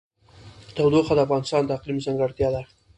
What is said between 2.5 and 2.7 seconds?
ده.